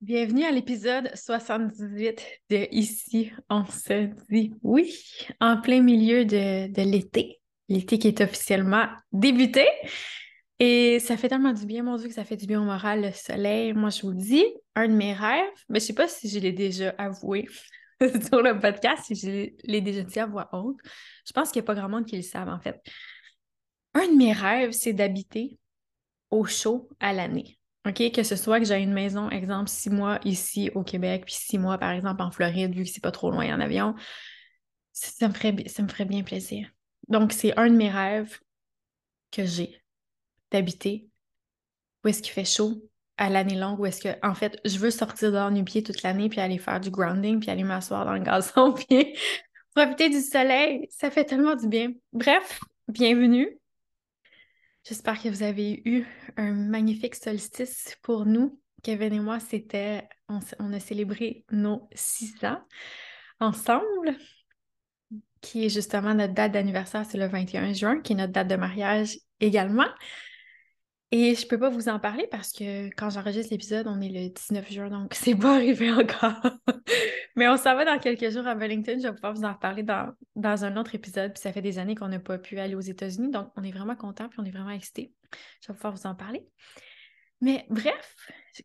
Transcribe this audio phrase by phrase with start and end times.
[0.00, 4.94] Bienvenue à l'épisode 78 de Ici, on se dit oui,
[5.40, 9.66] en plein milieu de, de l'été, l'été qui est officiellement débuté.
[10.60, 13.02] Et ça fait tellement du bien, mon Dieu, que ça fait du bien au moral,
[13.02, 13.72] le soleil.
[13.72, 14.44] Moi, je vous dis,
[14.76, 17.48] un de mes rêves, mais je sais pas si je l'ai déjà avoué
[18.00, 20.78] sur le podcast, si je l'ai déjà dit à voix haute.
[21.26, 22.80] Je pense qu'il n'y a pas grand monde qui le savent, en fait.
[23.94, 25.58] Un de mes rêves, c'est d'habiter
[26.30, 27.57] au chaud à l'année.
[27.88, 28.12] OK?
[28.12, 31.58] Que ce soit que j'ai une maison, exemple, six mois ici au Québec, puis six
[31.58, 33.94] mois, par exemple, en Floride, vu que c'est pas trop loin en avion,
[34.92, 36.68] ça me ferait, ça me ferait bien plaisir.
[37.08, 38.38] Donc, c'est un de mes rêves
[39.30, 39.82] que j'ai
[40.50, 41.08] d'habiter
[42.04, 42.82] où est-ce qu'il fait chaud
[43.16, 46.02] à l'année longue, où est-ce que, en fait, je veux sortir dehors nu pied toute
[46.02, 49.16] l'année, puis aller faire du grounding, puis aller m'asseoir dans le gazon, puis
[49.74, 50.86] profiter du soleil.
[50.90, 51.92] Ça fait tellement du bien.
[52.12, 53.58] Bref, bienvenue.
[54.88, 56.06] J'espère que vous avez eu
[56.38, 58.58] un magnifique solstice pour nous.
[58.82, 62.62] Kevin et moi, c'était, on, a célébré nos six ans
[63.38, 64.16] ensemble,
[65.42, 68.56] qui est justement notre date d'anniversaire, c'est le 21 juin, qui est notre date de
[68.56, 69.88] mariage également.
[71.10, 74.28] Et je peux pas vous en parler parce que quand j'enregistre l'épisode, on est le
[74.28, 76.42] 19 juin, donc c'est pas arrivé encore.
[77.36, 78.98] Mais on s'en va dans quelques jours à Wellington.
[78.98, 81.32] Je vais pouvoir vous en reparler dans, dans un autre épisode.
[81.32, 83.70] Puis ça fait des années qu'on n'a pas pu aller aux États-Unis, donc on est
[83.70, 85.12] vraiment content puis on est vraiment excités.
[85.62, 86.46] Je vais pouvoir vous en parler.
[87.40, 88.16] Mais bref,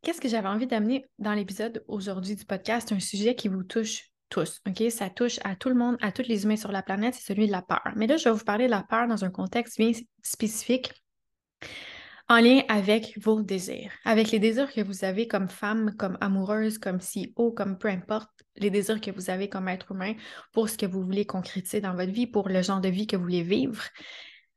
[0.02, 2.92] qu'est-ce que j'avais envie d'amener dans l'épisode aujourd'hui du podcast?
[2.92, 4.90] Un sujet qui vous touche tous, OK?
[4.90, 7.46] Ça touche à tout le monde, à tous les humains sur la planète, c'est celui
[7.46, 7.84] de la peur.
[7.96, 9.92] Mais là, je vais vous parler de la peur dans un contexte bien
[10.24, 10.92] spécifique
[12.30, 16.78] en lien avec vos désirs, avec les désirs que vous avez comme femme, comme amoureuse,
[16.78, 20.14] comme CEO, comme peu importe, les désirs que vous avez comme être humain
[20.52, 23.16] pour ce que vous voulez concrétiser dans votre vie, pour le genre de vie que
[23.16, 23.84] vous voulez vivre.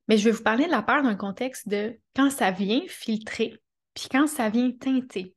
[0.08, 2.82] Mais je vais vous parler de la peur dans le contexte de quand ça vient
[2.86, 3.60] filtrer,
[3.94, 5.34] puis quand ça vient teinter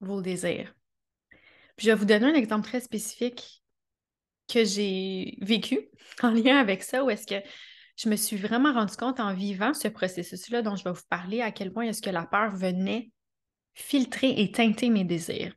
[0.00, 0.74] vos désirs.
[1.78, 3.62] Je vais vous donner un exemple très spécifique
[4.52, 5.88] que j'ai vécu
[6.22, 7.42] en lien avec ça, où est-ce que
[8.00, 11.42] je me suis vraiment rendu compte en vivant ce processus-là dont je vais vous parler
[11.42, 13.10] à quel point est-ce que la peur venait
[13.74, 15.54] filtrer et teinter mes désirs.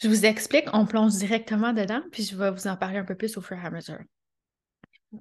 [0.00, 3.14] Je vous explique, on plonge directement dedans, puis je vais vous en parler un peu
[3.14, 4.00] plus au fur et à mesure.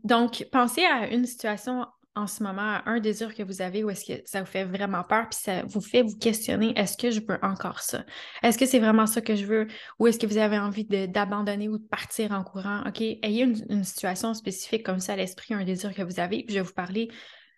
[0.03, 1.85] Donc, pensez à une situation
[2.15, 5.03] en ce moment un désir que vous avez ou est-ce que ça vous fait vraiment
[5.03, 8.05] peur, puis ça vous fait vous questionner, est-ce que je veux encore ça?
[8.41, 9.67] Est-ce que c'est vraiment ça que je veux
[9.99, 12.83] ou est-ce que vous avez envie d'abandonner ou de partir en courant?
[12.87, 16.55] OK, ayez une, situation spécifique comme ça à l'esprit, un désir que vous avez, puis
[16.55, 17.09] je vais vous parler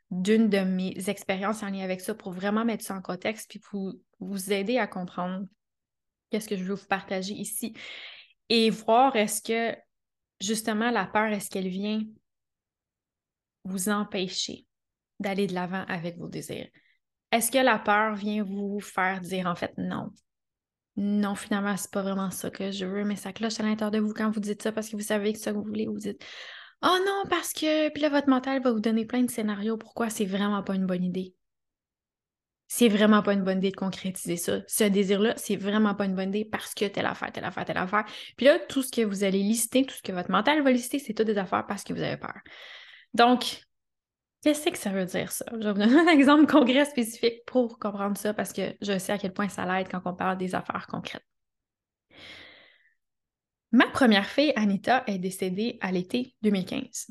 [0.09, 3.59] d'une de mes expériences en lien avec ça pour vraiment mettre ça en contexte, puis
[3.59, 5.45] pour vous aider à comprendre
[6.31, 7.73] qu'est-ce que je veux vous partager ici
[8.49, 9.77] et voir est-ce que
[10.41, 12.01] justement la peur, est-ce qu'elle vient
[13.67, 14.65] vous empêcher
[15.19, 16.67] d'aller de l'avant avec vos désirs?
[17.31, 20.11] Est-ce que la peur vient vous faire dire en fait non?
[20.95, 23.99] Non, finalement, c'est pas vraiment ça que je veux, mais ça cloche à l'intérieur de
[23.99, 25.85] vous quand vous dites ça parce que vous savez que c'est ça que vous voulez.
[25.85, 26.23] Vous dites
[26.81, 27.89] Oh non, parce que.
[27.89, 30.87] Puis là, votre mental va vous donner plein de scénarios pourquoi c'est vraiment pas une
[30.87, 31.35] bonne idée.
[32.67, 34.59] C'est vraiment pas une bonne idée de concrétiser ça.
[34.67, 37.77] Ce désir-là, c'est vraiment pas une bonne idée parce que telle affaire, telle affaire, telle
[37.77, 38.05] affaire.
[38.35, 40.99] Puis là, tout ce que vous allez lister, tout ce que votre mental va lister,
[40.99, 42.41] c'est toutes des affaires parce que vous avez peur.
[43.13, 43.61] Donc,
[44.43, 45.45] qu'est-ce que ça veut dire ça?
[45.51, 49.13] Je vais vous donner un exemple concret spécifique pour comprendre ça parce que je sais
[49.13, 51.25] à quel point ça l'aide quand on parle des affaires concrètes.
[53.71, 57.07] Ma première fille, Anita, est décédée à l'été 2015.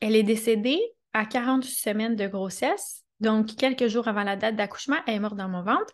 [0.00, 0.80] Elle est décédée
[1.12, 5.36] à 48 semaines de grossesse, donc quelques jours avant la date d'accouchement, elle est morte
[5.36, 5.92] dans mon ventre.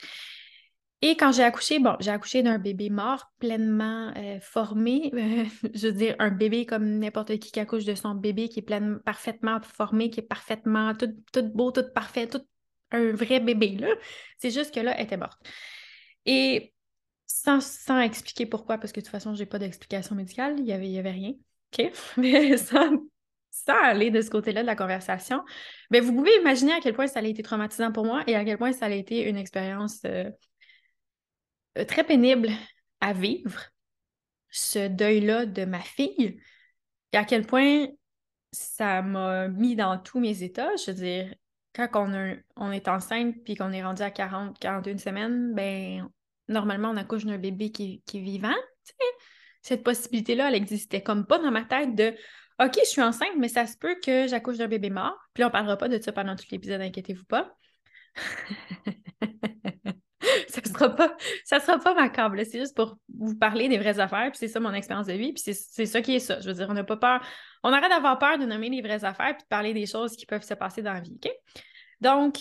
[1.07, 5.11] Et quand j'ai accouché, bon, j'ai accouché d'un bébé mort, pleinement euh, formé.
[5.13, 5.45] Euh,
[5.75, 9.01] je veux dire, un bébé comme n'importe qui qui accouche de son bébé, qui est
[9.05, 11.13] parfaitement formé, qui est parfaitement tout,
[11.43, 12.41] beau, tout parfait, tout
[12.91, 13.89] un vrai bébé, là.
[14.39, 15.39] C'est juste que là, elle était morte.
[16.25, 16.73] Et
[17.27, 20.65] sans, sans expliquer pourquoi, parce que de toute façon, je n'ai pas d'explication médicale, il
[20.65, 21.35] n'y avait, y avait rien.
[21.79, 21.93] OK?
[22.17, 22.97] Mais sans,
[23.69, 25.43] aller de ce côté-là de la conversation,
[25.91, 28.43] bien, vous pouvez imaginer à quel point ça a été traumatisant pour moi et à
[28.47, 30.01] quel point ça a été une expérience.
[30.07, 30.31] Euh,
[31.89, 32.51] très pénible
[33.01, 33.61] à vivre,
[34.51, 36.41] ce deuil-là de ma fille,
[37.13, 37.87] et à quel point
[38.53, 40.75] ça m'a mis dans tous mes états.
[40.77, 41.35] Je veux dire,
[41.75, 41.89] quand
[42.57, 46.09] on, est enceinte puis qu'on est rendu à 40, 41 semaines, ben
[46.49, 48.55] normalement, on accouche d'un bébé qui, est vivant.
[49.63, 52.15] Cette possibilité-là, elle existait comme pas dans ma tête de
[52.63, 55.19] OK, je suis enceinte, mais ça se peut que j'accouche d'un bébé mort.
[55.35, 57.57] Puis on parlera pas de ça pendant tout l'épisode, inquiétez-vous pas.
[60.75, 62.37] sera pas, ça sera pas macabre.
[62.45, 64.31] C'est juste pour vous parler des vraies affaires.
[64.31, 65.33] Puis c'est ça mon expérience de vie.
[65.33, 66.41] Puis c'est ça qui est ça.
[66.41, 67.25] Je veux dire, on n'a pas peur.
[67.63, 70.27] On arrête d'avoir peur de nommer les vraies affaires puis de parler des choses qui
[70.27, 71.19] peuvent se passer dans la vie.
[72.01, 72.39] Donc,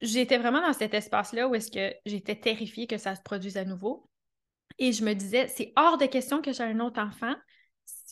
[0.00, 3.64] j'étais vraiment dans cet espace-là où est-ce que j'étais terrifiée que ça se produise à
[3.64, 4.08] nouveau.
[4.78, 7.34] Et je me disais, c'est hors de question que j'ai un autre enfant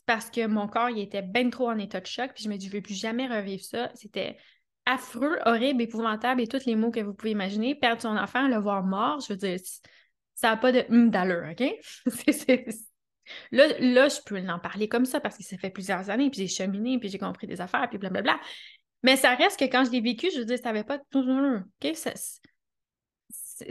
[0.06, 2.32] parce que mon corps, il était bien trop en état de choc.
[2.34, 3.90] Puis je me dis, je ne veux plus jamais revivre ça.
[3.94, 4.36] C'était
[4.86, 7.74] affreux, horrible, épouvantable et tous les mots que vous pouvez imaginer.
[7.74, 9.58] Perdre son enfant, le voir mort, je veux dire,
[10.34, 11.64] ça n'a pas de hum d'allure, OK?
[13.50, 16.42] Là, là, je peux en parler comme ça parce que ça fait plusieurs années, puis
[16.42, 18.38] j'ai cheminé, puis j'ai compris des affaires, puis blablabla.
[19.02, 21.24] Mais ça reste que quand je l'ai vécu, je veux dire, ça n'avait pas tout.
[21.28, 21.96] OK?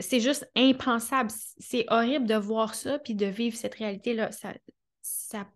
[0.00, 1.30] c'est juste impensable.
[1.58, 4.32] C'est horrible de voir ça, puis de vivre cette réalité-là.
[4.32, 4.52] Ça,
[5.02, 5.46] ça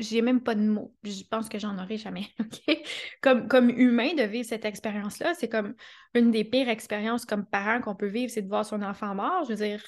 [0.00, 0.94] j'ai même pas de mots.
[1.02, 2.26] Je pense que j'en aurai jamais.
[3.22, 5.74] Comme, comme humain, de vivre cette expérience-là, c'est comme
[6.14, 9.44] une des pires expériences comme parent qu'on peut vivre, c'est de voir son enfant mort.
[9.44, 9.82] Je veux dire,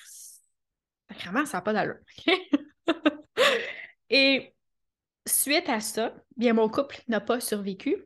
[1.11, 1.99] vraiment, ça n'a pas d'allure.
[4.11, 4.55] et
[5.27, 7.97] suite à ça, bien, mon couple n'a pas survécu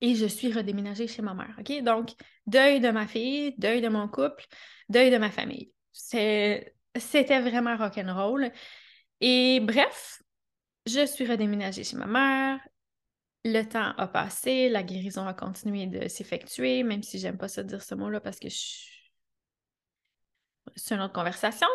[0.00, 1.56] et je suis redéménagée chez ma mère.
[1.82, 2.10] Donc,
[2.46, 4.44] deuil de ma fille, deuil de mon couple,
[4.88, 5.72] deuil de ma famille.
[5.92, 8.52] C'était vraiment rock'n'roll.
[9.20, 10.22] Et bref,
[10.86, 12.60] je suis redéménagée chez ma mère.
[13.44, 17.62] Le temps a passé, la guérison a continué de s'effectuer, même si j'aime pas ça
[17.62, 18.48] dire ce mot-là parce que
[20.74, 21.68] c'est une autre conversation.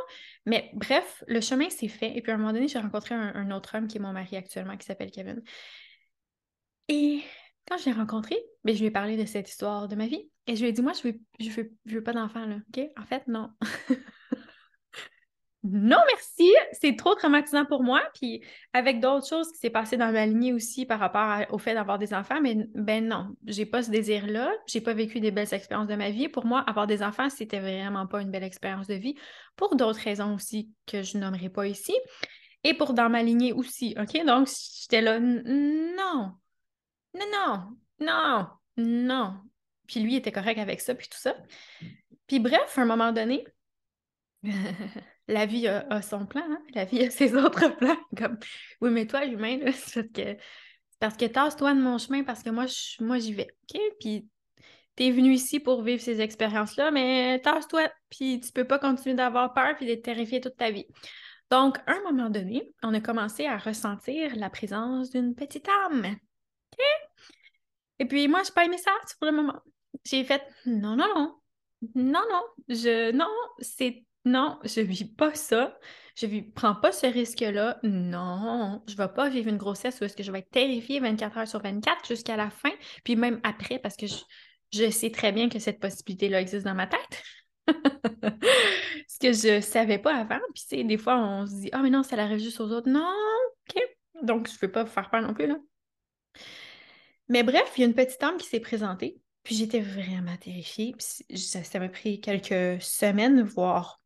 [0.45, 2.17] Mais bref, le chemin s'est fait.
[2.17, 4.35] Et puis à un moment donné, j'ai rencontré un, autre homme qui est mon mari
[4.35, 5.41] actuellement, qui s'appelle Kevin.
[6.89, 7.21] Et
[7.67, 10.29] quand je l'ai rencontré, ben, je lui ai parlé de cette histoire de ma vie.
[10.47, 12.55] Et je lui ai dit, moi, je veux, je veux, je veux pas d'enfant, là.
[12.55, 12.83] OK?
[12.97, 13.49] En fait, non.
[15.63, 18.01] non merci, c'est trop traumatisant pour moi.
[18.15, 18.43] Puis
[18.73, 21.99] avec d'autres choses qui s'est passé dans ma lignée aussi par rapport au fait d'avoir
[21.99, 24.51] des enfants, mais ben non, j'ai pas ce désir-là.
[24.65, 26.29] J'ai pas vécu des belles expériences de ma vie.
[26.29, 29.15] Pour moi, avoir des enfants, c'était vraiment pas une belle expérience de vie.
[29.55, 31.93] Pour d'autres raisons aussi que je nommerai pas ici.
[32.63, 34.25] Et pour dans ma lignée aussi, OK?
[34.25, 34.47] Donc,
[34.81, 36.33] j'étais là, non,
[37.13, 38.47] non, non, non,
[38.77, 39.37] non.
[39.87, 41.35] Puis lui était correct avec ça, puis tout ça.
[42.27, 43.45] Puis bref, à un moment donné,
[45.31, 46.61] la vie a, son plan, hein?
[46.73, 47.97] la vie a ses autres plans.
[48.17, 48.37] Comme,
[48.81, 50.37] oui, mais toi, humain, c'est que,
[50.99, 52.65] parce que tasse-toi de mon chemin parce que moi,
[52.99, 53.47] moi j'y vais.
[53.73, 53.81] OK?
[53.99, 54.27] Puis
[54.95, 59.53] t'es venu ici pour vivre ces expériences-là, mais tasse-toi, puis tu peux pas continuer d'avoir
[59.53, 60.85] peur puis d'être terrifié toute ta vie.
[61.49, 66.05] Donc, à un moment donné, on a commencé à ressentir la présence d'une petite âme.
[66.05, 66.85] OK?
[67.99, 69.59] Et puis, moi, je pas aimé ça pour le moment.
[70.05, 71.35] J'ai fait non, non, non.
[71.95, 72.43] Non, non.
[72.69, 73.27] Je, non,
[73.59, 75.77] c'est non, je vis pas ça.
[76.15, 77.79] Je ne prends pas ce risque-là.
[77.83, 80.99] Non, je ne vais pas vivre une grossesse où est-ce que je vais être terrifiée
[80.99, 82.71] 24 heures sur 24 jusqu'à la fin,
[83.03, 84.05] puis même après, parce que
[84.73, 87.23] je, sais très bien que cette possibilité-là existe dans ma tête.
[89.07, 90.39] Ce que je ne savais pas avant.
[90.53, 92.89] Puis, tu des fois, on se dit Ah, mais non, ça arrive juste aux autres.
[92.89, 93.13] Non,
[93.69, 93.81] OK.
[94.23, 95.57] Donc, je ne veux pas vous faire peur non plus, là.
[97.29, 99.19] Mais bref, il y a une petite âme qui s'est présentée.
[99.43, 100.93] Puis j'étais vraiment terrifiée.
[100.97, 104.00] Puis ça m'a pris quelques semaines, voire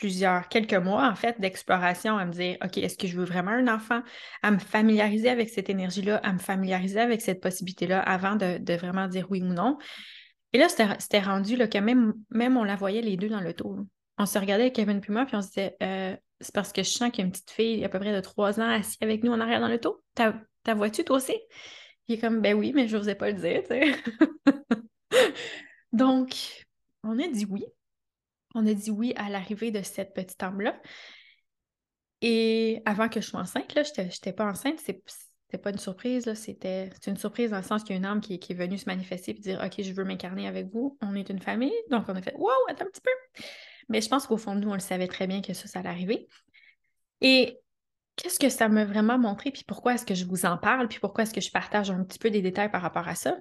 [0.00, 3.50] plusieurs, quelques mois en fait d'exploration à me dire, OK, est-ce que je veux vraiment
[3.50, 4.02] un enfant?
[4.42, 9.06] À me familiariser avec cette énergie-là, à me familiariser avec cette possibilité-là avant de, vraiment
[9.08, 9.76] dire oui ou non.
[10.54, 13.52] Et là, c'était rendu là, que même, même on la voyait les deux dans le
[13.52, 13.78] tour.
[14.16, 16.88] On se regardait Kevin puis moi, puis on se disait, euh, c'est parce que je
[16.88, 19.22] sens qu'il y a une petite fille à peu près de trois ans assise avec
[19.22, 20.00] nous en arrière dans le tour.
[20.14, 21.36] Ta vois-tu toi aussi?
[22.08, 23.62] Il est comme, ben oui, mais je n'osais pas le dire,
[25.92, 26.66] Donc,
[27.04, 27.64] on a dit oui
[28.54, 30.80] on a dit oui à l'arrivée de cette petite âme-là.
[32.22, 36.90] Et avant que je sois enceinte, je n'étais pas enceinte, c'était pas une surprise, c'était
[37.06, 39.30] une surprise dans le sens qu'il y a une âme qui, est venue se manifester
[39.32, 41.72] et dire Ok, je veux m'incarner avec vous, on est une famille.
[41.90, 43.42] Donc on a fait Wow, attends un petit peu.
[43.88, 45.80] Mais je pense qu'au fond de nous, on le savait très bien que ça, ça
[45.80, 46.28] allait arriver.
[47.20, 47.58] Et
[48.16, 51.00] qu'est-ce que ça m'a vraiment montré, puis pourquoi est-ce que je vous en parle, puis
[51.00, 53.36] pourquoi est-ce que je partage un petit peu des détails par rapport à ça?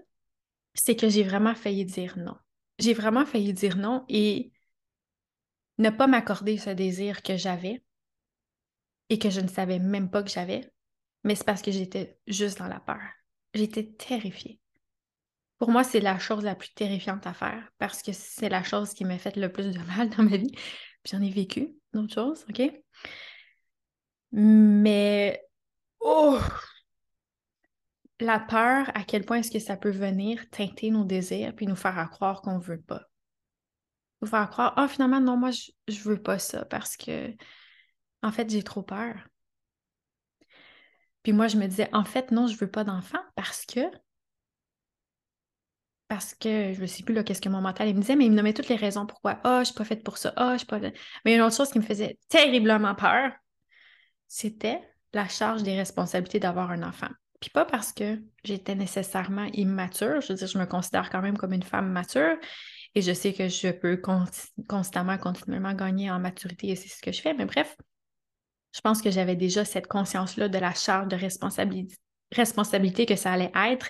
[0.73, 2.35] C'est que j'ai vraiment failli dire non.
[2.77, 4.51] J'ai vraiment failli dire non et
[5.79, 7.81] ne pas m'accorder ce désir que j'avais
[9.09, 10.69] et que je ne savais même pas que j'avais,
[11.23, 13.01] mais c'est parce que j'étais juste dans la peur.
[13.53, 14.59] J'étais terrifiée.
[15.57, 18.93] Pour moi, c'est la chose la plus terrifiante à faire parce que c'est la chose
[18.93, 20.51] qui m'a fait le plus de mal dans ma vie.
[20.51, 22.61] Puis j'en ai vécu d'autres choses, OK?
[24.31, 25.41] Mais,
[26.01, 26.39] oh!
[28.19, 31.75] La peur, à quel point est-ce que ça peut venir teinter nos désirs puis nous
[31.77, 33.08] faire croire qu'on ne veut pas
[34.21, 37.33] vous faire croire, ah, finalement, non, moi, je, je veux pas ça parce que,
[38.23, 39.15] en fait, j'ai trop peur.
[41.23, 43.81] Puis moi, je me disais, en fait, non, je veux pas d'enfant parce que,
[46.07, 48.25] parce que je ne sais plus là, qu'est-ce que mon mental il me disait, mais
[48.25, 49.39] il me nommait toutes les raisons pourquoi.
[49.43, 50.33] Ah, oh, je suis pas faite pour ça.
[50.35, 50.79] Ah, je suis pas.
[51.23, 53.31] Mais une autre chose qui me faisait terriblement peur,
[54.27, 54.81] c'était
[55.13, 57.09] la charge des responsabilités d'avoir un enfant.
[57.39, 61.37] Puis pas parce que j'étais nécessairement immature, je veux dire, je me considère quand même
[61.37, 62.37] comme une femme mature,
[62.95, 64.01] Et je sais que je peux
[64.67, 67.33] constamment, continuellement gagner en maturité et c'est ce que je fais.
[67.33, 67.75] Mais bref,
[68.73, 71.95] je pense que j'avais déjà cette conscience-là de la charge de responsabilité,
[72.31, 73.89] responsabilité que ça allait être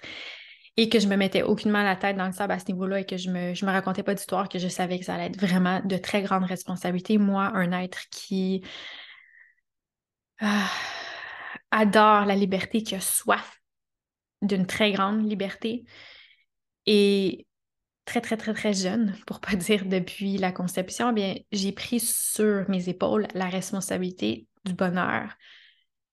[0.78, 3.06] et que je me mettais aucunement la tête dans le sable à ce niveau-là et
[3.06, 5.40] que je me, je me racontais pas d'histoire, que je savais que ça allait être
[5.40, 7.18] vraiment de très grandes responsabilités.
[7.18, 8.64] Moi, un être qui
[10.40, 10.70] ah,
[11.72, 13.60] adore la liberté, qui a soif
[14.42, 15.84] d'une très grande liberté
[16.86, 17.46] et
[18.10, 22.00] très, très, très, très jeune, pour pas dire depuis la conception, eh bien, j'ai pris
[22.00, 25.36] sur mes épaules la responsabilité du bonheur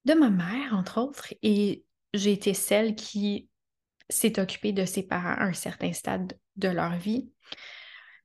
[0.04, 3.48] de ma mère, entre autres, et j'ai été celle qui
[4.10, 7.30] s'est occupé de ses parents à un certain stade de leur vie,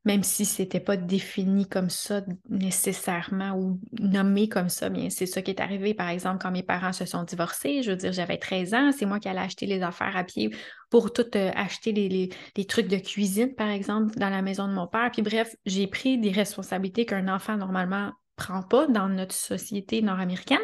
[0.04, 5.28] même si ce n'était pas défini comme ça nécessairement ou nommé comme ça, bien c'est
[5.28, 7.84] ça qui est arrivé, par exemple, quand mes parents se sont divorcés.
[7.84, 10.50] Je veux dire, j'avais 13 ans, c'est moi qui allais acheter les affaires à pied
[10.90, 12.30] pour tout euh, acheter les,
[12.66, 15.10] trucs de cuisine, par exemple, dans la maison de mon père.
[15.12, 20.60] Puis bref, j'ai pris des responsabilités qu'un enfant normalement prend pas dans notre société nord-américaine.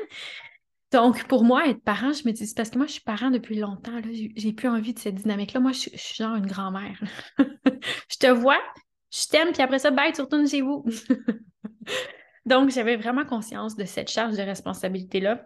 [0.91, 3.59] Donc, pour moi, être parent, je me dis, parce que moi, je suis parent depuis
[3.59, 3.99] longtemps.
[4.35, 5.59] J'ai plus envie de cette dynamique-là.
[5.59, 6.97] Moi, je, suis genre une grand-mère.
[7.37, 8.59] je te vois,
[9.11, 10.85] je t'aime, puis après ça, bye, tu retournes chez vous.
[12.45, 15.43] Donc, j'avais vraiment conscience de cette charge de responsabilité-là.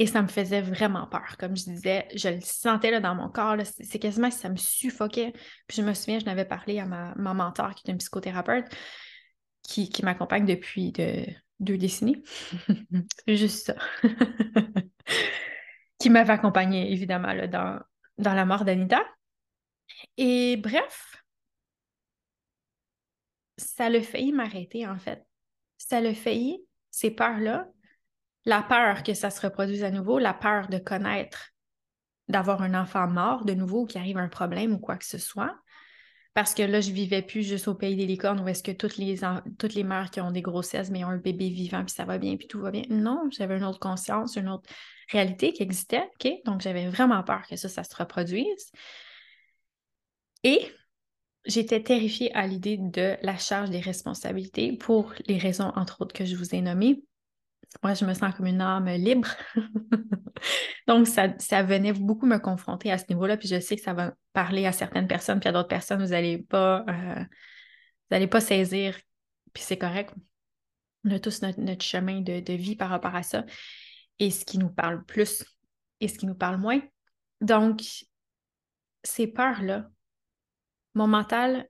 [0.00, 1.36] Et ça me faisait vraiment peur.
[1.38, 3.56] Comme je disais, je le sentais là, dans mon corps.
[3.80, 5.32] C'est quasiment ça me suffoquait.
[5.66, 8.66] Puis je me souviens, je n'avais parlé à ma, mentor, qui est une psychothérapeute,
[9.62, 11.24] qui, qui m'accompagne depuis de,
[11.60, 12.22] deux décennies.
[13.26, 13.74] Juste ça.
[15.98, 17.80] qui m'avait accompagnée, évidemment, là, dans,
[18.18, 19.02] dans la mort d'Anita.
[20.16, 21.17] Et bref,
[23.58, 25.22] ça le failli m'arrêter, en fait.
[25.76, 27.68] Ça le failli, ces peurs-là,
[28.44, 31.50] la peur que ça se reproduise à nouveau, la peur de connaître,
[32.28, 35.54] d'avoir un enfant mort de nouveau, qui arrive un problème ou quoi que ce soit,
[36.34, 38.96] parce que là, je vivais plus juste au pays des licornes où est-ce que toutes
[38.96, 39.20] les,
[39.58, 42.16] toutes les mères qui ont des grossesses, mais ont un bébé vivant, puis ça va
[42.18, 42.84] bien, puis tout va bien.
[42.90, 44.70] Non, j'avais une autre conscience, une autre
[45.10, 46.32] réalité qui existait, OK?
[46.44, 48.70] Donc, j'avais vraiment peur que ça, ça se reproduise.
[50.44, 50.60] Et
[51.44, 56.24] j'étais terrifiée à l'idée de la charge des responsabilités pour les raisons, entre autres, que
[56.24, 57.02] je vous ai nommées.
[57.82, 59.28] Moi, je me sens comme une âme libre.
[60.86, 63.36] Donc, ça, ça, venait beaucoup me confronter à ce niveau-là.
[63.36, 66.10] Puis je sais que ça va parler à certaines personnes, puis à d'autres personnes, vous
[66.10, 66.84] n'allez pas,
[68.10, 68.98] euh, pas saisir.
[69.52, 70.14] Puis c'est correct.
[71.04, 73.44] On a tous notre, chemin de, vie par rapport à ça.
[74.18, 75.44] Et ce qui nous parle plus
[76.00, 76.80] et ce qui nous parle moins.
[77.40, 77.82] Donc,
[79.04, 79.88] ces peurs-là,
[80.94, 81.68] mon mental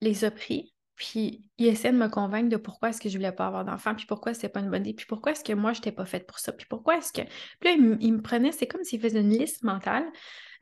[0.00, 3.32] les a pris puis il essaie de me convaincre de pourquoi est-ce que je voulais
[3.32, 5.72] pas avoir d'enfant, puis pourquoi c'est pas une bonne idée, puis pourquoi est-ce que moi
[5.72, 7.22] je n'étais pas faite pour ça, puis pourquoi est-ce que.
[7.60, 10.04] Puis là, il, me prenait, c'est comme s'il faisait une liste mentale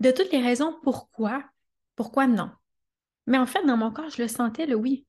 [0.01, 1.45] de toutes les raisons pourquoi,
[1.97, 2.51] pourquoi non.
[3.27, 5.07] Mais en fait, dans mon corps, je le sentais, le oui.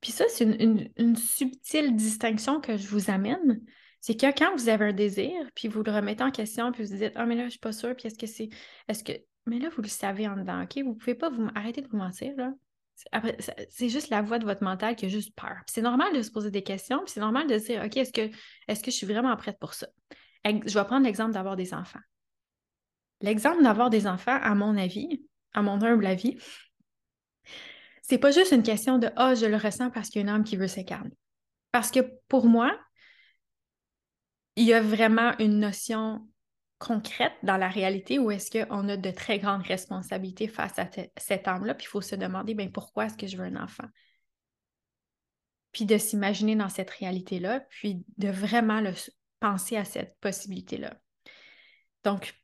[0.00, 3.62] Puis ça, c'est une, subtile distinction que je vous amène.
[4.00, 6.90] C'est que quand vous avez un désir, puis vous le remettez en question, puis vous
[6.90, 8.48] vous dites Ah, mais là, je suis pas sûre, puis est-ce que c'est.
[8.88, 9.12] Est-ce que.
[9.46, 10.78] Mais là, vous le savez en dedans, OK?
[10.84, 12.52] Vous pouvez pas vous arrêter de vous mentir, là.
[13.10, 13.36] Après,
[13.70, 15.56] c'est juste la voix de votre mental qui a juste peur.
[15.66, 18.12] C'est normal de se poser des questions, puis c'est normal de se dire, OK, est-ce
[18.12, 18.30] que,
[18.68, 19.88] est que je suis vraiment prête pour ça?
[20.44, 22.00] Je vais prendre l'exemple d'avoir des enfants.
[23.20, 26.38] L'exemple d'avoir des enfants, à mon avis, à mon humble avis,
[28.02, 30.34] c'est pas juste une question de Ah, je le ressens parce qu'il y a une
[30.34, 31.16] âme qui veut s'incarner.
[31.70, 32.76] Parce que pour moi,
[34.56, 36.28] il y a vraiment une notion
[36.82, 41.46] concrète dans la réalité ou est-ce qu'on a de très grandes responsabilités face à cette
[41.46, 43.86] âme-là, puis il faut se demander bien, pourquoi est-ce que je veux un enfant?
[45.70, 48.82] Puis de s'imaginer dans cette réalité-là, puis de vraiment
[49.38, 51.00] penser à cette possibilité-là.
[52.02, 52.34] Donc,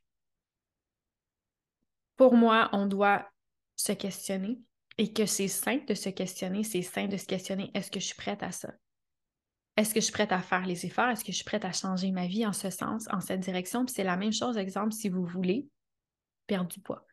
[2.15, 3.29] pour moi, on doit
[3.75, 4.61] se questionner
[4.97, 8.05] et que c'est sain de se questionner, c'est sain de se questionner, est-ce que je
[8.05, 8.73] suis prête à ça?
[9.79, 11.07] Est-ce que je suis prête à faire les efforts?
[11.07, 13.85] Est-ce que je suis prête à changer ma vie en ce sens, en cette direction?
[13.85, 15.69] Puis c'est la même chose, exemple, si vous voulez
[16.47, 17.07] perdre du poids.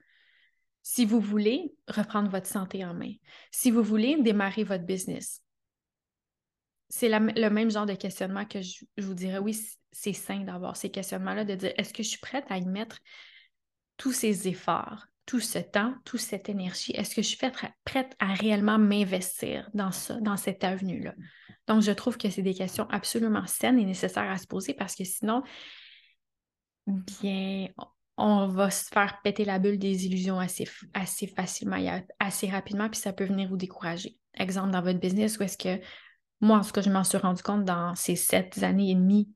[0.83, 3.13] Si vous voulez reprendre votre santé en main.
[3.53, 5.45] Si vous voulez démarrer votre business.
[6.89, 9.57] C'est le même genre de questionnement que je, vous dirais, oui,
[9.93, 12.99] c'est sain d'avoir ces questionnements-là, de dire, est-ce que je suis prête à y mettre
[13.97, 16.93] tous ces efforts, tout ce temps, toute cette énergie?
[16.93, 17.39] Est-ce que je suis
[17.85, 21.15] prête à réellement m'investir dans ça, dans cette avenue-là?
[21.67, 24.95] Donc, je trouve que c'est des questions absolument saines et nécessaires à se poser parce
[24.95, 25.43] que sinon,
[26.87, 27.69] bien,
[28.17, 32.89] on va se faire péter la bulle des illusions assez, assez facilement et assez rapidement,
[32.89, 34.17] puis ça peut venir vous décourager.
[34.35, 35.81] Exemple, dans votre business, où est-ce que
[36.41, 39.29] moi, en tout cas, je m'en suis rendu compte dans ces sept années et demie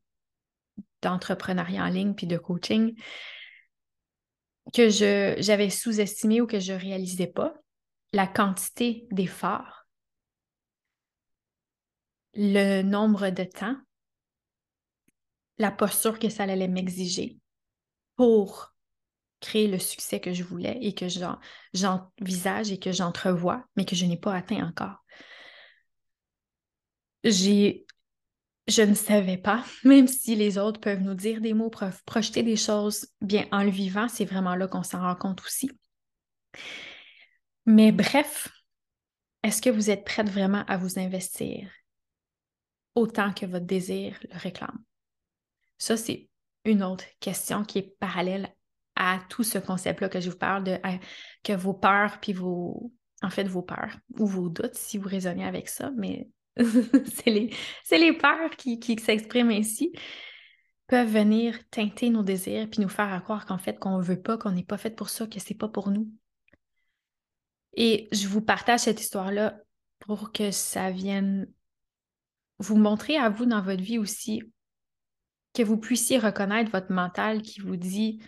[1.03, 2.95] d'entrepreneuriat en ligne puis de coaching
[4.73, 7.55] que j'avais sous-estimé ou que je ne réalisais pas
[8.13, 9.87] la quantité d'efforts,
[12.35, 13.77] le nombre de temps,
[15.59, 17.39] la posture que ça allait m'exiger
[18.17, 18.75] pour
[19.41, 21.07] créer le succès que je voulais et que
[21.73, 25.05] j'envisage et que j'entrevois, mais que je n'ai pas atteint encore.
[27.25, 27.87] J'ai
[28.69, 31.71] je ne savais pas, même si les autres peuvent nous dire des mots,
[32.07, 35.71] projeter des choses, bien en le vivant, c'est vraiment là qu'on s'en rend compte aussi.
[37.67, 38.49] Mais bref,
[39.43, 41.71] est-ce que vous êtes prête vraiment à vous investir
[42.95, 44.79] autant que votre désir le réclame?
[45.79, 46.29] Ça, c'est
[46.65, 48.55] une autre question qui est parallèle
[48.97, 50.79] à tout ce concept-là que je vous parle de
[51.43, 55.45] que vos peurs, puis vos, en fait, vos peurs ou vos doutes, si vous raisonnez
[55.45, 57.51] avec ça, mais c'est les,
[57.91, 59.93] les, peurs qui, s'expriment ainsi,
[60.87, 64.37] peuvent venir teinter nos désirs puis nous faire croire qu'en fait, qu'on ne veut pas,
[64.37, 66.11] qu'on n'est pas fait pour ça, que c'est pas pour nous.
[67.75, 69.61] Et je vous partage cette histoire-là
[70.01, 71.47] pour que ça vienne
[72.59, 74.43] vous montrer à vous dans votre vie aussi
[75.55, 78.21] que vous puissiez reconnaître votre mental qui vous dit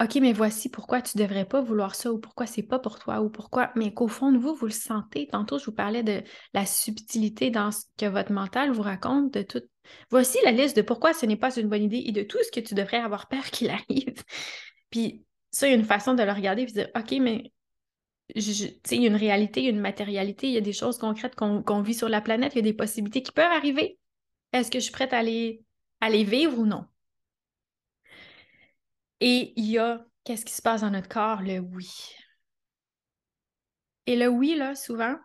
[0.00, 3.00] OK, mais voici pourquoi tu ne devrais pas vouloir ça ou pourquoi c'est pas pour
[3.00, 5.26] toi ou pourquoi, mais qu'au fond de vous, vous le sentez.
[5.26, 6.22] Tantôt, je vous parlais de
[6.54, 9.62] la subtilité dans ce que votre mental vous raconte de tout.
[10.10, 12.52] Voici la liste de pourquoi ce n'est pas une bonne idée et de tout ce
[12.52, 14.22] que tu devrais avoir peur qu'il arrive.
[14.90, 17.52] Puis ça, il y a une façon de le regarder et de dire OK, mais
[18.36, 20.98] il y a une réalité, il y a une matérialité, il y a des choses
[20.98, 23.98] concrètes qu'on vit sur la planète, il y a des possibilités qui peuvent arriver.
[24.52, 25.22] Est-ce que je suis prête à
[26.00, 26.84] à les vivre ou non?
[29.20, 31.90] Et il y a qu'est-ce qui se passe dans notre corps, le oui.
[34.06, 35.16] Et le oui, là, souvent,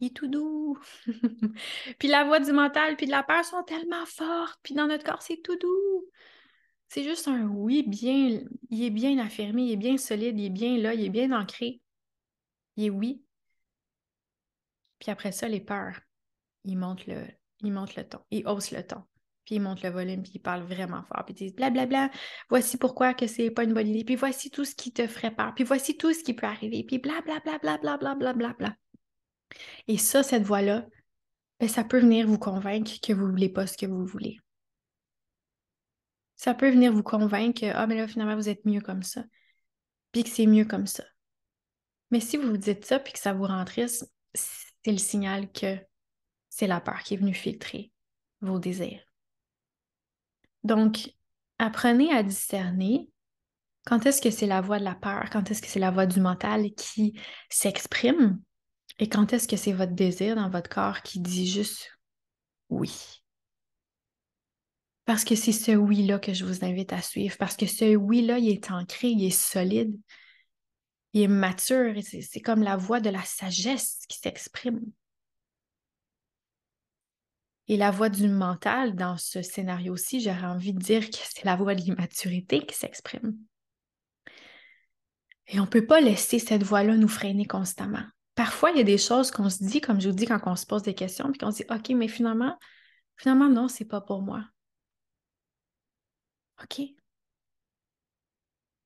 [0.00, 0.78] il est tout doux.
[1.98, 5.04] puis la voix du mental puis de la peur sont tellement fortes, puis dans notre
[5.04, 6.04] corps, c'est tout doux.
[6.88, 8.40] C'est juste un oui bien,
[8.70, 11.32] il est bien affirmé, il est bien solide, il est bien là, il est bien
[11.32, 11.80] ancré.
[12.76, 13.24] Il est oui.
[14.98, 15.98] Puis après ça, les peurs,
[16.64, 17.26] il monte le,
[17.62, 19.04] il monte le ton, il hausse le ton
[19.46, 22.10] puis il monte le volume, puis il parle vraiment fort, puis il dit blablabla,
[22.50, 25.34] voici pourquoi que c'est pas une bonne idée, puis voici tout ce qui te ferait
[25.34, 28.76] peur, puis voici tout ce qui peut arriver, puis blablabla, blablabla, blablabla.
[29.86, 30.86] Et ça, cette voix-là,
[31.60, 34.38] ben, ça peut venir vous convaincre que vous voulez pas ce que vous voulez.
[36.34, 39.24] Ça peut venir vous convaincre que, ah, mais là, finalement, vous êtes mieux comme ça,
[40.12, 41.04] puis que c'est mieux comme ça.
[42.10, 45.50] Mais si vous vous dites ça, puis que ça vous rend triste, c'est le signal
[45.52, 45.78] que
[46.48, 47.92] c'est la peur qui est venue filtrer
[48.40, 49.05] vos désirs.
[50.66, 51.14] Donc,
[51.58, 53.08] apprenez à discerner
[53.86, 56.06] quand est-ce que c'est la voix de la peur, quand est-ce que c'est la voix
[56.06, 58.40] du mental qui s'exprime
[58.98, 61.96] et quand est-ce que c'est votre désir dans votre corps qui dit juste
[62.68, 63.22] oui.
[65.04, 68.40] Parce que c'est ce oui-là que je vous invite à suivre, parce que ce oui-là,
[68.40, 69.96] il est ancré, il est solide,
[71.12, 74.80] il est mature, c'est comme la voix de la sagesse qui s'exprime.
[77.68, 81.56] Et la voix du mental, dans ce scénario-ci, j'aurais envie de dire que c'est la
[81.56, 83.36] voix de l'immaturité qui s'exprime.
[85.48, 88.04] Et on ne peut pas laisser cette voix-là nous freiner constamment.
[88.34, 90.56] Parfois, il y a des choses qu'on se dit, comme je vous dis, quand on
[90.56, 92.58] se pose des questions, puis qu'on se dit, OK, mais finalement,
[93.16, 94.44] finalement, non, c'est pas pour moi.
[96.62, 96.80] OK.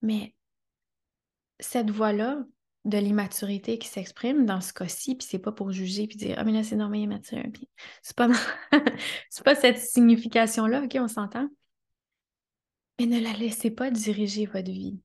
[0.02, 0.34] Mais
[1.58, 2.44] cette voix-là,
[2.84, 6.44] de l'immaturité qui s'exprime dans ce cas-ci, puis c'est pas pour juger puis dire Ah,
[6.44, 7.42] mais là, c'est normal, immature.
[7.52, 7.68] Puis
[8.02, 8.28] c'est pas,
[9.30, 11.48] c'est pas cette signification-là, OK, on s'entend?
[12.98, 14.98] Mais ne la laissez pas diriger votre vie.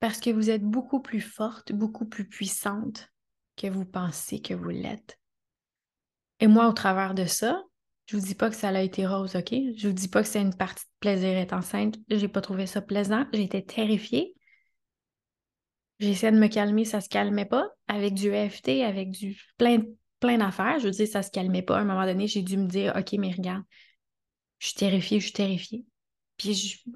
[0.00, 3.10] Parce que vous êtes beaucoup plus forte, beaucoup plus puissante
[3.56, 5.18] que vous pensez que vous l'êtes.
[6.40, 7.62] Et moi, au travers de ça,
[8.06, 9.52] je vous dis pas que ça a été rose, OK?
[9.76, 11.96] Je vous dis pas que c'est une partie de plaisir être enceinte.
[12.08, 13.26] J'ai pas trouvé ça plaisant.
[13.32, 14.35] J'étais terrifiée.
[15.98, 17.68] J'essayais de me calmer, ça se calmait pas.
[17.88, 19.82] Avec du EFT, avec du plein,
[20.20, 21.78] plein d'affaires, je veux dire, ça se calmait pas.
[21.78, 23.62] À un moment donné, j'ai dû me dire, OK, mais regarde,
[24.58, 25.84] je suis terrifiée, je suis terrifiée.
[26.36, 26.90] Puis je,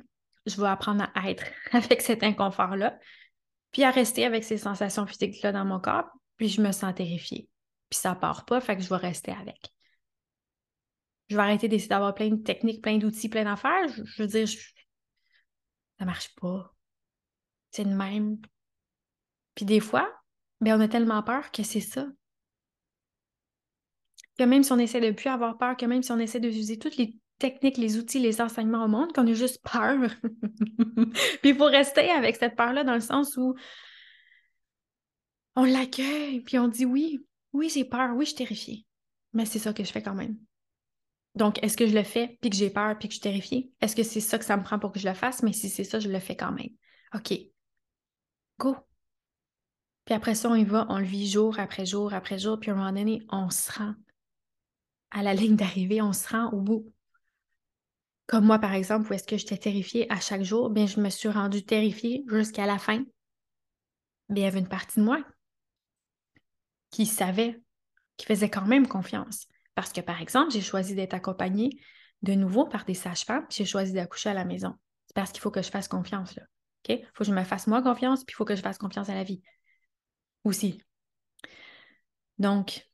[0.47, 2.99] je vais apprendre à être avec cet inconfort-là,
[3.73, 7.49] puis à rester avec ces sensations physiques-là dans mon corps, puis je me sens terrifiée.
[7.89, 9.73] Puis ça part pas, fait que je vais rester avec.
[11.29, 13.89] Je vais arrêter d'essayer d'avoir plein de techniques, plein d'outils, plein d'affaires.
[13.89, 14.49] Je, veux dire,
[15.99, 16.75] ça marche pas.
[17.71, 18.39] C'est de même.
[19.61, 20.11] Puis des fois,
[20.63, 22.07] ben, on a tellement peur que c'est ça.
[24.39, 26.41] Que même si on essaie de ne plus avoir peur, que même si on essaie
[26.41, 29.99] d'utiliser toutes les techniques, les outils, les enseignements au monde, qu'on a juste peur.
[31.43, 33.55] puis il faut rester avec cette peur-là dans le sens où
[35.57, 37.21] on l'accueille, puis on dit oui,
[37.53, 38.87] oui, j'ai peur, oui, je suis terrifiée.
[39.35, 40.39] Mais c'est ça que je fais quand même.
[41.35, 43.71] Donc, est-ce que je le fais, puis que j'ai peur, puis que je suis terrifiée?
[43.83, 45.43] Est-ce que c'est ça que ça me prend pour que je le fasse?
[45.43, 46.71] Mais si c'est ça, je le fais quand même.
[47.13, 47.35] OK.
[48.59, 48.75] Go
[50.11, 52.69] Puis après ça, on y va, on le vit jour après jour après jour, puis
[52.69, 53.95] à un moment donné, on se rend
[55.13, 56.93] à la ligne d'arrivée, on se rend au bout.
[58.27, 61.11] Comme moi, par exemple, où est-ce que j'étais terrifiée à chaque jour, bien, je me
[61.11, 63.05] suis rendue terrifiée jusqu'à la fin.
[64.29, 65.25] Bien, il y avait une partie de moi
[66.91, 67.63] qui savait,
[68.17, 69.47] qui faisait quand même confiance.
[69.77, 71.71] Parce que, par exemple, j'ai choisi d'être accompagnée
[72.23, 74.75] de nouveau par des sages-femmes, puis j'ai choisi d'accoucher à la maison.
[75.07, 76.43] C'est parce qu'il faut que je fasse confiance, là.
[76.89, 79.09] Il faut que je me fasse moi confiance, puis il faut que je fasse confiance
[79.09, 79.41] à la vie.
[80.45, 80.81] Aussi.
[82.39, 82.89] Donc,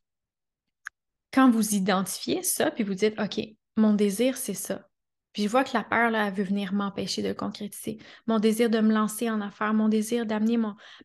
[1.32, 3.40] quand vous identifiez ça, puis vous dites, OK,
[3.76, 4.88] mon désir, c'est ça.
[5.32, 7.98] Puis je vois que la peur, là, elle veut venir m'empêcher de concrétiser.
[8.26, 10.58] Mon désir de me lancer en affaires, mon désir d'amener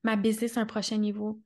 [0.03, 1.41] ma business à un prochain niveau,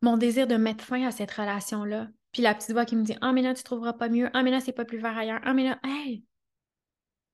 [0.00, 2.08] mon désir de mettre fin à cette relation-là.
[2.32, 4.30] Puis la petite voix qui me dit Ah, mais là, tu trouveras pas mieux.
[4.32, 5.40] Ah, mais là, c'est pas plus vert ailleurs.
[5.44, 6.24] Ah, mais là, hey,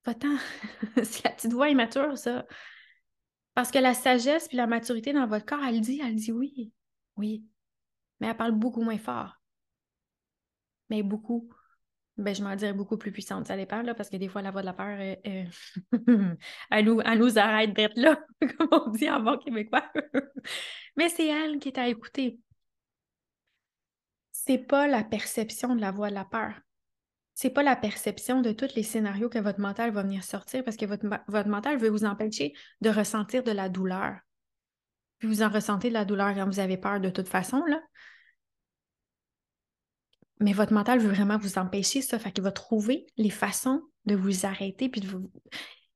[0.05, 0.37] va-t'en.
[1.05, 2.45] c'est la petite voix immature, ça.
[3.55, 6.73] Parce que la sagesse puis la maturité dans votre corps, elle dit, elle dit oui.
[7.17, 7.45] Oui.
[8.21, 9.41] Mais elle parle beaucoup moins fort.
[10.91, 11.49] Mais beaucoup.
[12.17, 13.47] Ben, je m'en dirais beaucoup plus puissante.
[13.47, 15.51] Ça dépend, là, parce que des fois, la voix de la peur, elle,
[16.07, 16.37] nous,
[16.71, 18.25] elle, nous, arrête d'être là,
[18.59, 19.91] comme on dit en bon québécois.
[20.97, 22.39] Mais c'est elle qui est à écouter
[24.45, 26.53] c'est pas la perception de la voix de la peur.
[27.35, 30.77] C'est pas la perception de tous les scénarios que votre mental va venir sortir parce
[30.77, 31.07] que votre,
[31.49, 34.19] mental veut vous empêcher de ressentir de la douleur.
[35.19, 37.81] Puis vous en ressentez de la douleur quand vous avez peur de toute façon, là.
[40.41, 42.19] Mais votre mental veut vraiment vous empêcher ça.
[42.19, 45.31] Fait qu'il va trouver les façons de vous arrêter, puis de vous...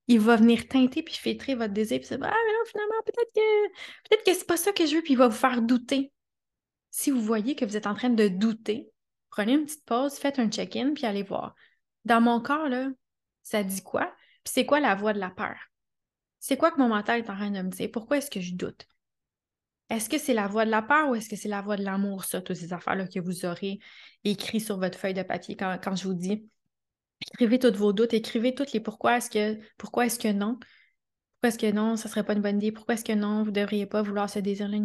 [0.06, 3.32] Il va venir teinter puis filtrer votre désir, puis dire Ah, mais non, finalement, peut-être
[3.34, 3.68] que
[4.08, 6.12] peut-être que c'est pas ça que je veux, puis il va vous faire douter
[6.90, 8.90] si vous voyez que vous êtes en train de douter,
[9.38, 11.54] prenez une petite pause, faites un check-in, puis allez voir.
[12.04, 12.68] Dans mon corps,
[13.44, 14.12] ça dit quoi?
[14.42, 15.54] Puis c'est quoi la voix de la peur?
[16.40, 17.88] C'est quoi que mon mental est en train de me dire?
[17.92, 18.88] Pourquoi est-ce que je doute?
[19.90, 21.84] Est-ce que c'est la voix de la peur ou est-ce que c'est la voix de
[21.84, 23.78] l'amour, ça, toutes ces affaires-là que vous aurez
[24.24, 26.48] écrit sur votre feuille de papier quand, quand je vous dis?
[27.20, 30.58] Écrivez tous vos doutes, écrivez toutes les pourquoi est-ce que pourquoi est-ce que non?
[31.40, 32.72] Pourquoi est-ce que non, ça serait pas une bonne idée?
[32.72, 34.78] Pourquoi est-ce que non, vous ne devriez pas vouloir ce désir-là?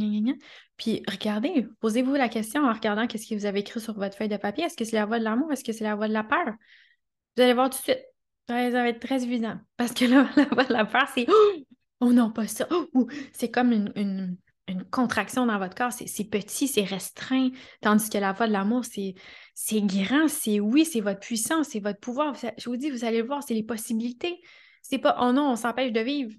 [0.77, 4.29] Puis regardez, posez-vous la question en regardant qu'est-ce que vous avez écrit sur votre feuille
[4.29, 4.65] de papier.
[4.65, 5.51] Est-ce que c'est la voix de l'amour?
[5.51, 6.53] Est-ce que c'est la voix de la peur?
[7.35, 8.05] Vous allez voir tout de suite.
[8.47, 9.57] Ça va être très évident.
[9.77, 11.25] Parce que là, la voix de la peur, c'est
[11.99, 12.67] Oh non, pas ça.
[13.31, 14.37] C'est comme une,
[14.91, 15.91] contraction dans votre corps.
[15.91, 17.49] C'est petit, c'est restreint.
[17.81, 21.99] Tandis que la voix de l'amour, c'est grand, c'est oui, c'est votre puissance, c'est votre
[21.99, 22.35] pouvoir.
[22.35, 24.39] Je vous dis, vous allez le voir, c'est les possibilités.
[24.83, 26.35] C'est pas oh non, on s'empêche de vivre.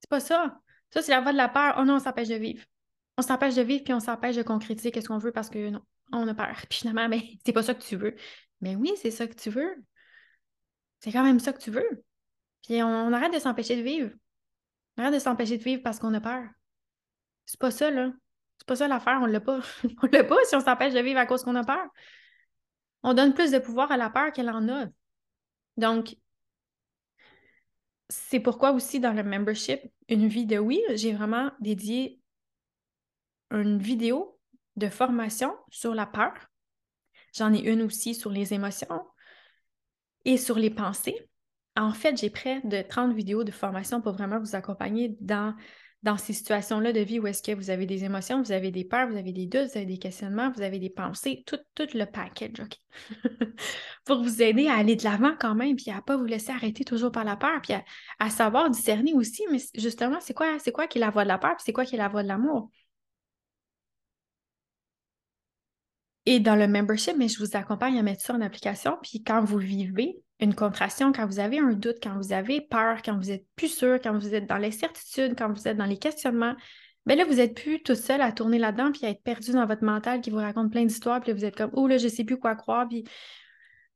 [0.00, 0.58] C'est pas ça.
[0.90, 1.76] Ça, c'est la voie de la peur.
[1.78, 2.64] Oh non, on s'empêche de vivre.
[3.16, 5.82] On s'empêche de vivre puis on s'empêche de concrétiser qu'est-ce qu'on veut parce que non,
[6.12, 6.56] on a peur.
[6.68, 8.16] Puis finalement, mais ben, c'est pas ça que tu veux.
[8.60, 9.84] Mais oui, c'est ça que tu veux.
[11.00, 12.04] C'est quand même ça que tu veux.
[12.62, 14.10] Puis on, arrête de s'empêcher de vivre.
[14.96, 16.44] On arrête de s'empêcher de vivre parce qu'on a peur.
[17.44, 18.12] C'est pas ça, là.
[18.58, 19.60] C'est pas ça l'affaire, on l'a pas.
[20.02, 21.86] on l'a pas si on s'empêche de vivre à cause qu'on a peur.
[23.02, 24.86] On donne plus de pouvoir à la peur qu'elle en a.
[25.76, 26.16] Donc,
[28.12, 32.20] c'est pourquoi aussi dans le membership, une vie de oui, j'ai vraiment dédié
[33.50, 34.38] une vidéo
[34.76, 36.32] de formation sur la peur.
[37.34, 39.06] J'en ai une aussi sur les émotions
[40.24, 41.28] et sur les pensées.
[41.74, 45.56] En fait, j'ai près de 30 vidéos de formation pour vraiment vous accompagner dans
[46.02, 48.84] dans ces situations-là de vie où est-ce que vous avez des émotions, vous avez des
[48.84, 52.04] peurs, vous avez des doutes, vous avez des questionnements, vous avez des pensées, tout, le
[52.04, 52.78] package, OK?
[54.04, 56.50] Pour vous aider à aller de l'avant quand même, puis à ne pas vous laisser
[56.50, 57.74] arrêter toujours par la peur, puis
[58.18, 61.28] à, savoir discerner aussi, mais justement, c'est quoi, c'est quoi qui est la voix de
[61.28, 62.70] la peur, puis c'est quoi qui est la voix de l'amour?
[66.26, 69.42] Et dans le membership, mais je vous accompagne à mettre ça en application, puis quand
[69.42, 73.30] vous vivez une contraction, quand vous avez un doute, quand vous avez peur, quand vous
[73.30, 76.54] êtes plus sûr, quand vous êtes dans l'incertitude, quand vous êtes dans les questionnements,
[77.06, 79.66] bien là, vous n'êtes plus tout seul à tourner là-dedans puis à être perdu dans
[79.66, 82.10] votre mental qui vous raconte plein d'histoires, puis vous êtes comme Oh là, je ne
[82.10, 83.04] sais plus quoi croire, puis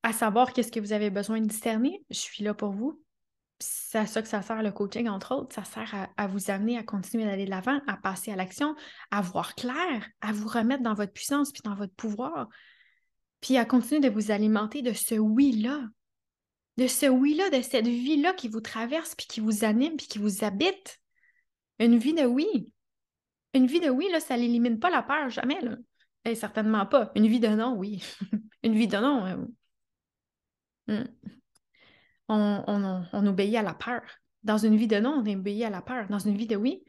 [0.03, 3.01] à savoir qu'est-ce que vous avez besoin de discerner, je suis là pour vous.
[3.59, 5.55] C'est à ça que ça sert le coaching, entre autres.
[5.55, 8.75] Ça sert à, vous amener à continuer d'aller de l'avant, à passer à l'action,
[9.11, 12.49] à voir clair, à vous remettre dans votre puissance puis dans votre pouvoir,
[13.41, 15.81] puis à continuer de vous alimenter de ce oui-là
[16.77, 20.19] de ce oui-là, de cette vie-là qui vous traverse, puis qui vous anime, puis qui
[20.19, 21.01] vous habite.
[21.79, 22.71] Une vie de oui.
[23.55, 25.61] Une vie de oui, là, ça n'élimine pas la peur, jamais.
[25.61, 25.77] Là.
[26.25, 27.13] Eh, certainement pas.
[27.15, 28.03] Une vie de non, oui.
[28.63, 29.27] Une vie de non.
[30.89, 31.05] Euh, hmm.
[32.29, 34.03] On, obéit à la peur.
[34.43, 36.07] Dans une vie de non, on obéit à la peur.
[36.09, 36.85] Dans une vie de oui,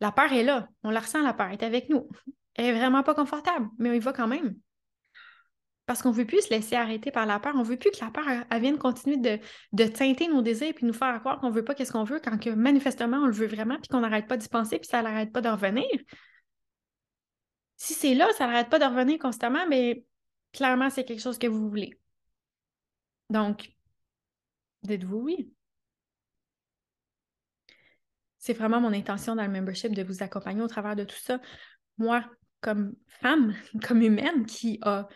[0.00, 0.68] la peur est là.
[0.82, 2.08] On la ressent, la peur est avec nous.
[2.54, 4.56] Elle est vraiment pas confortable, mais on y va quand même.
[5.86, 7.54] Parce qu'on ne veut plus se laisser arrêter par la peur.
[7.56, 8.24] On ne veut plus que la peur
[8.60, 11.92] vienne continuer de, teinter nos désirs puis nous faire croire qu'on ne veut pas qu'est-ce
[11.92, 14.78] qu'on veut quand que manifestement on le veut vraiment puis qu'on n'arrête pas d'y penser
[14.78, 15.86] puis ça n'arrête pas de revenir.
[17.76, 20.04] Si c'est là, ça n'arrête pas de revenir constamment, mais
[20.52, 21.98] clairement, c'est quelque chose que vous voulez.
[23.30, 23.70] Donc,
[24.82, 25.52] dites-vous oui.
[28.38, 31.40] C'est vraiment mon intention dans le membership de vous accompagner au travers de tout ça.
[31.98, 32.24] Moi,
[32.60, 33.54] comme femme,
[33.86, 35.08] comme humaine qui a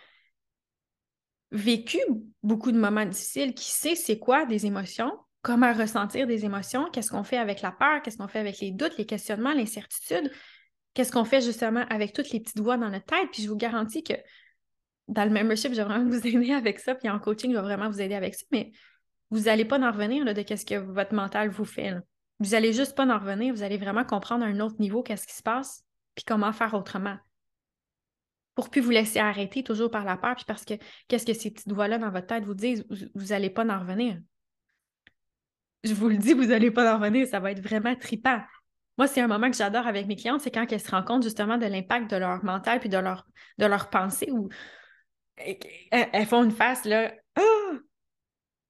[1.50, 1.98] vécu
[2.42, 7.10] beaucoup de moments difficiles, qui sait c'est quoi des émotions, comment ressentir des émotions, qu'est-ce
[7.10, 10.30] qu'on fait avec la peur, qu'est-ce qu'on fait avec les doutes, les questionnements, l'incertitude,
[10.94, 13.28] qu'est-ce qu'on fait justement avec toutes les petites voix dans notre tête.
[13.32, 14.14] Puis je vous garantis que
[15.06, 17.62] dans le membership, je vais vraiment vous aider avec ça, puis en coaching, je vais
[17.62, 18.72] vraiment vous aider avec ça, mais
[19.30, 21.94] vous n'allez pas en revenir là, de qu'est-ce que votre mental vous fait.
[22.40, 25.26] Vous n'allez juste pas en revenir, vous allez vraiment comprendre à un autre niveau qu'est-ce
[25.26, 25.84] qui se passe,
[26.14, 27.16] puis comment faire autrement
[28.54, 30.74] pour plus vous laisser arrêter toujours par la peur, puis parce que
[31.08, 34.20] qu'est-ce que ces petites voix-là dans votre tête vous disent, vous n'allez pas en revenir.
[35.82, 38.40] Je vous le dis, vous n'allez pas en revenir, ça va être vraiment tripant.
[38.96, 41.24] Moi, c'est un moment que j'adore avec mes clientes, c'est quand elles se rendent compte
[41.24, 44.48] justement de l'impact de leur mental puis de leur, pensée où
[45.36, 47.40] elles font une face là, ah!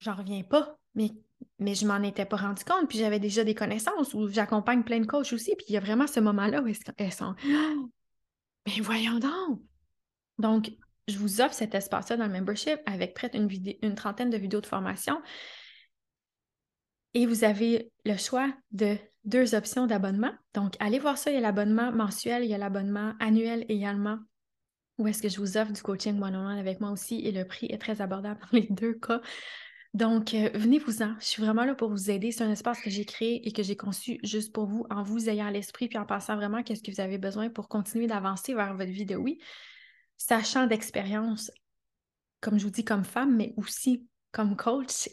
[0.00, 1.11] J'en reviens pas, mais,
[1.59, 5.00] mais je m'en étais pas rendu compte, puis j'avais déjà des connaissances où j'accompagne plein
[5.00, 7.35] de coachs aussi, puis il y a vraiment ce moment-là où elles sont,
[8.66, 9.61] mais voyons donc,
[10.38, 10.72] donc,
[11.09, 13.48] je vous offre cet espace-là dans le membership avec près d'une
[13.83, 15.20] une trentaine de vidéos de formation.
[17.12, 20.33] Et vous avez le choix de deux options d'abonnement.
[20.54, 21.30] Donc, allez voir ça.
[21.30, 24.18] Il y a l'abonnement mensuel, il y a l'abonnement annuel également.
[24.98, 27.66] Où est-ce que je vous offre du coaching one-on-one avec moi aussi et le prix
[27.66, 29.20] est très abordable dans les deux cas.
[29.94, 31.14] Donc, euh, venez-vous-en.
[31.20, 32.33] Je suis vraiment là pour vous aider.
[32.33, 35.28] C'est un espace que j'ai créé et que j'ai conçu juste pour vous, en vous
[35.28, 38.54] ayant à l'esprit puis en pensant vraiment qu'est-ce que vous avez besoin pour continuer d'avancer
[38.54, 39.38] vers votre vie de oui
[40.16, 41.52] sachant d'expérience,
[42.40, 45.09] comme je vous dis, comme femme, mais aussi comme coach.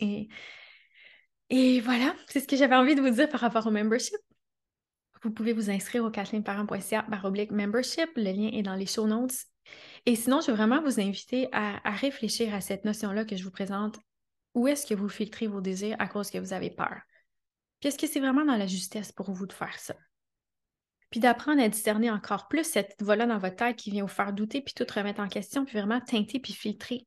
[1.49, 4.17] Et, voilà, c'est ce que j'avais envie de vous dire par rapport au membership.
[5.21, 8.09] Vous pouvez vous inscrire au kathleenparent.ca oblique membership.
[8.15, 9.35] Le lien est dans les show notes.
[10.07, 13.51] Et sinon, je veux vraiment vous inviter à réfléchir à cette notion-là que je vous
[13.51, 13.99] présente.
[14.53, 17.01] Où est-ce que vous filtrez vos désirs à cause que vous avez peur?
[17.79, 19.95] Puis est-ce que c'est vraiment dans la justesse pour vous de faire ça?
[21.11, 24.33] puis d'apprendre à discerner encore plus cette voix-là dans votre tête qui vient vous faire
[24.33, 27.05] douter, puis tout remettre en question, puis vraiment teinter, puis filtrer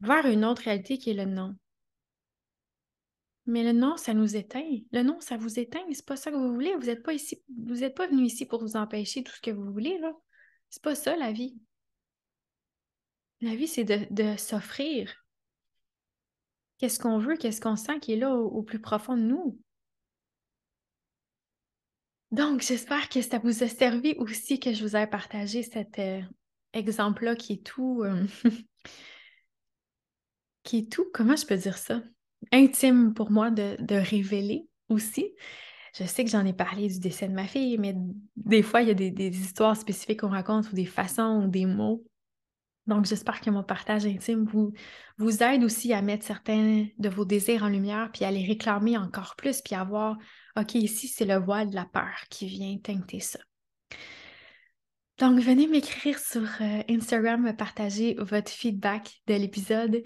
[0.00, 1.56] vers une autre réalité qui est le non.
[3.46, 4.78] Mais le non, ça nous éteint.
[4.92, 5.82] Le non, ça vous éteint.
[5.90, 6.76] C'est pas ça que vous voulez.
[6.76, 7.14] Vous n'êtes pas
[7.90, 10.12] pas venu ici pour vous empêcher tout ce que vous voulez, là.
[10.68, 11.58] C'est pas ça, la vie.
[13.40, 15.24] La vie, c'est de, s'offrir.
[16.78, 19.58] Qu'est-ce qu'on veut, qu'est-ce qu'on sent qui est là au plus profond de nous?
[22.30, 26.20] Donc, j'espère que ça vous a servi aussi, que je vous ai partagé cet euh,
[26.74, 28.02] exemple-là qui est tout.
[28.04, 28.26] Euh,
[30.62, 32.02] qui est tout, comment je peux dire ça?
[32.52, 35.34] Intime pour moi de, révéler aussi.
[35.98, 37.96] Je sais que j'en ai parlé du décès de ma fille, mais
[38.36, 41.48] des fois, il y a des, des histoires spécifiques qu'on raconte ou des façons ou
[41.48, 42.04] des mots
[42.88, 44.72] donc, j'espère que mon partage intime vous,
[45.42, 49.36] aide aussi à mettre certains de vos désirs en lumière, puis à les réclamer encore
[49.36, 50.16] plus, puis à voir,
[50.56, 53.38] OK, ici, c'est le voile de la peur qui vient teinter ça.
[55.18, 60.02] Donc, venez m'écrire sur euh, Instagram, me partager votre feedback de l'épisode.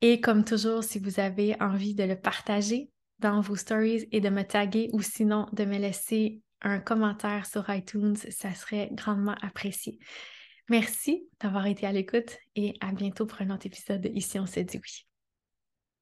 [0.00, 4.30] Et comme toujours, si vous avez envie de le partager dans vos stories et de
[4.30, 9.98] me taguer ou sinon de me laisser un commentaire sur iTunes, ça serait grandement apprécié.
[10.68, 14.46] Merci d'avoir été à l'écoute et à bientôt pour un autre épisode de Ici on
[14.46, 15.06] s'est dit oui.